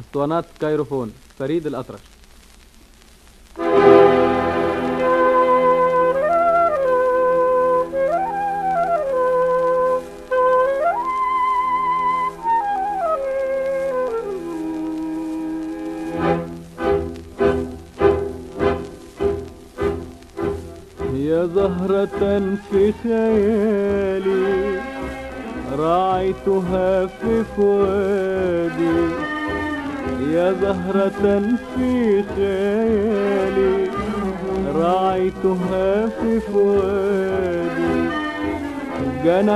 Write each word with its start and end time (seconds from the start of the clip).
اسطوانات 0.00 0.44
كايروفون 0.60 1.12
فريد 1.38 1.66
الأطرش. 1.66 2.00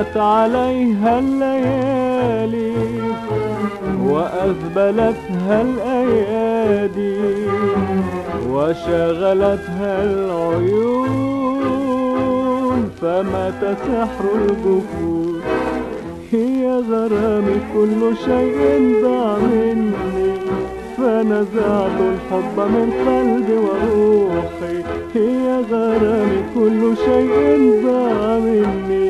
جنت 0.03 0.17
عليها 0.17 1.19
الليالي 1.19 2.73
وأذبلتها 4.05 5.63
الأيادي 5.63 7.17
وشغلتها 8.49 10.05
العيون 10.05 11.21
فمات 13.03 13.63
سحر 13.79 14.25
الجفون 14.35 15.41
هي 16.33 16.63
غرامي 16.91 17.59
كل 17.75 18.01
شيء 18.25 18.61
ضاع 19.03 19.39
مني 19.39 20.33
فنزعت 20.97 21.99
الحب 22.01 22.57
من 22.59 22.89
قلبي 23.07 23.57
وروحي. 23.59 24.79
هي 25.15 25.47
غرامي 25.71 26.41
كل 26.55 26.81
شيء 27.05 27.83
ضاع 27.87 28.39
مني 28.39 29.07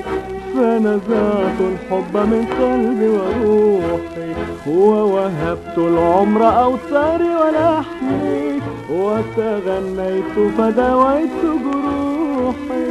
فنزعت 0.55 1.58
الحب 1.61 2.14
من 2.17 2.45
قلبي 2.58 3.08
وروحي. 3.08 4.33
ووهبت 4.67 5.78
العمر 5.78 6.42
أوتاري 6.62 7.31
ولحمي 7.36 8.61
وتغنيت 8.91 10.34
فدويت 10.58 11.41
جروحي. 11.42 12.86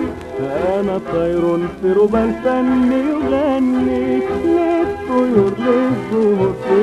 أنا 0.79 0.99
طير 1.13 1.57
في 1.81 1.87
ربى 1.93 2.23
الفن 2.23 2.91
يغني 2.91 4.19
للطيور 4.45 5.53
للزهور 5.59 6.53
في 6.63 6.79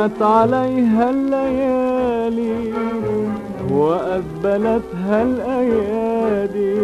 جنت 0.00 0.22
عليها 0.22 1.10
الليالي 1.10 2.72
وأذبلتها 3.70 5.22
الأيادي 5.22 6.76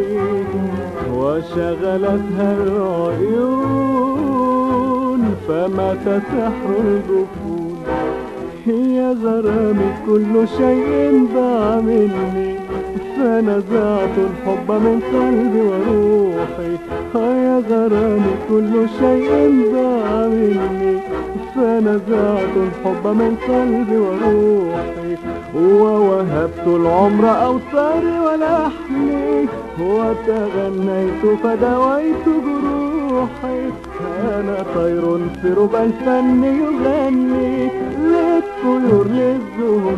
وشغلتها 1.15 2.57
العيون 2.63 3.77
فمات 5.49 6.05
سحر 6.05 6.75
الجفون 6.79 7.77
هي 8.67 9.15
غرامي 9.25 9.91
كل 10.07 10.35
شيء 10.59 11.29
ضاع 11.35 11.81
مني 11.81 12.51
فنزعت 13.17 14.17
الحب 14.19 14.69
من 14.71 15.01
قلبي 15.13 15.61
وروحي. 15.61 16.75
يا 17.15 17.63
غرامي 17.71 18.35
كل 18.49 18.75
شيء 18.99 19.33
ضاع 19.75 20.27
مني 20.27 21.06
فنزعت 21.57 22.55
الحب 22.57 23.07
من 23.07 23.37
قلبي 23.49 23.97
وروحي. 23.97 25.17
ووهبت 25.55 26.67
العمر 26.67 27.25
أوتاري 27.45 28.19
ولحمي. 28.21 29.47
وتغنيت 29.81 31.23
فدويت 31.43 32.25
جروحي. 32.27 33.61
أنا 34.35 34.65
طير 34.75 35.19
في 35.43 35.49
ربى 35.53 35.83
الفن 35.83 36.45
يغني 36.45 37.71
للطيور 37.99 39.07
للزهور 39.07 39.97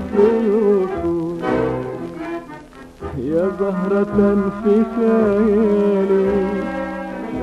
يا 3.19 3.51
زهرة 3.61 4.51
في 4.65 4.85
خيالي 4.97 6.47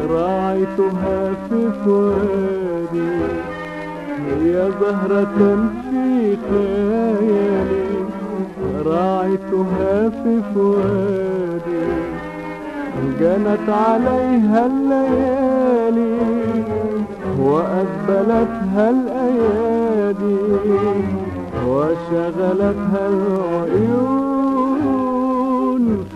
راعيتها 0.10 1.34
في 1.50 1.70
فؤادي. 1.86 3.55
يا 4.46 4.70
زهرة 4.82 5.38
في 5.90 6.38
خيالي 6.50 7.86
راعيتها 8.86 10.10
في 10.10 10.34
فؤادي. 10.56 11.86
جنت 13.20 13.68
عليها 13.70 14.66
الليالي 14.66 16.18
وأذبلتها 17.40 18.90
الأيادي 18.90 20.40
وشغلتها 21.68 23.04
العيون 23.08 24.26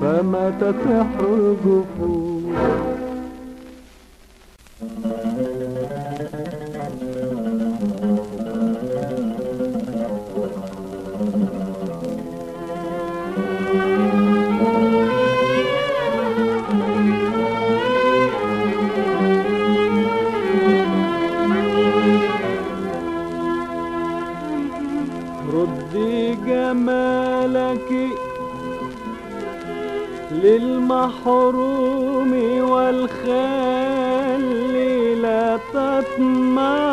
فمات 0.02 0.62
سحر 0.62 1.22
الجفون 1.34 2.44
للمحروم 31.00 32.32
والخال 32.72 34.44
لا 35.22 35.60
تطمعي 35.74 36.89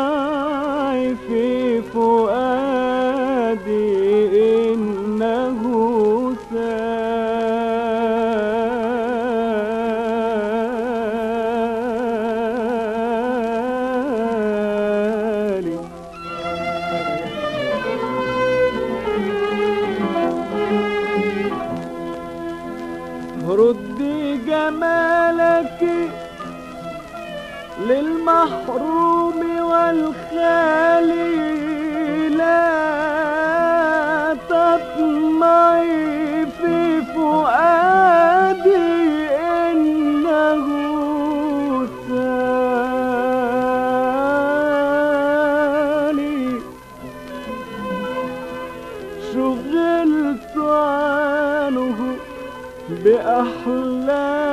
بأحلامي 53.03 54.49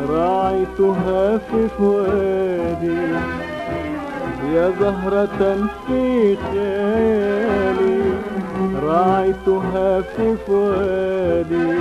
راعيتها 0.09 1.37
في 1.37 1.61
فؤادي. 1.77 3.01
يا 4.53 4.67
زهرة 4.79 5.67
في 5.87 6.03
خيالي 6.35 8.01
راعيتها 8.83 10.01
في 10.01 10.35
فؤادي 10.47 11.73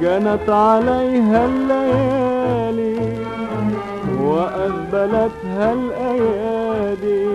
جنت 0.00 0.48
عليها 0.48 1.46
الليالي 1.46 2.96
وأذبلتها 4.20 5.72
الأيادي 5.72 7.26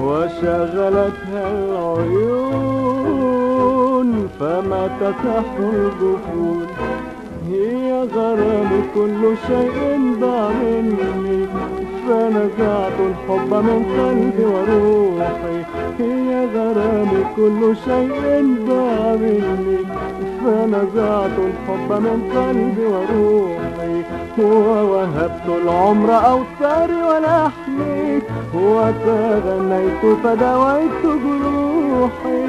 وشغلتها 0.00 1.44
العيون 1.54 2.48
فما 4.40 4.82
تفتح 5.00 5.46
الجفون. 5.58 6.66
هي 7.48 7.86
غرامي 8.14 8.80
كل 8.94 9.22
شيء 9.46 9.80
ضاع 10.20 10.48
مني 10.48 11.40
فنزعت 12.08 12.98
الحب 13.00 13.50
من 13.66 13.80
قلبي 13.96 14.44
وروحي. 14.44 15.58
هي 16.00 16.46
غرامي 16.54 17.24
كل 17.36 17.76
شيء 17.84 18.56
ضاع 18.68 19.16
مني 19.16 19.78
فنزعت 20.40 21.36
الحب 21.48 21.90
من 22.04 22.18
قلبي 22.34 22.86
وروحي. 22.94 24.02
ووهبت 24.38 25.46
العمر 25.62 26.10
أوتاري 26.14 27.02
ولحمي. 27.02 28.22
وتغنيت 28.54 30.02
فدويت 30.24 31.02
جروحي 31.02 32.42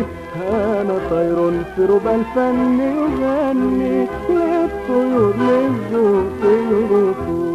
أنا 0.51 0.95
طير 1.09 1.51
في 1.75 1.85
ربى 1.85 2.15
الفن 2.15 2.79
يغني. 2.79 4.07
للطيور 4.29 5.33
للذوق 5.39 6.41
الركود 6.43 7.52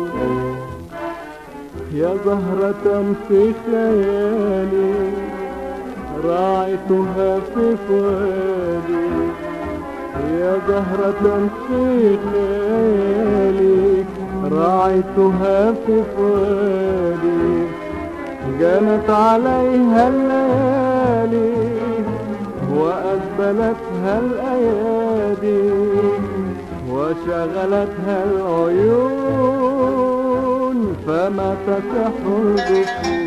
يا 1.99 2.15
زهرة 2.25 3.05
في 3.29 3.53
خيالي 3.67 4.95
راعيتها 6.25 7.41
في 7.41 7.77
فؤادي. 7.89 9.09
يا 10.41 10.55
زهرة 10.69 11.49
في 11.69 12.17
خيالي 12.33 14.05
راعيتها 14.53 15.73
في 15.73 16.03
فؤادي. 16.17 17.67
جنت 18.61 19.11
عليها 19.11 20.09
الليالي 20.09 21.53
وأقبلتها 22.75 24.13
الأيادي 24.19 25.71
وشغلتها 26.91 28.25
العيون. 28.25 29.78
تسح 31.09 31.57
الجفون 31.69 33.18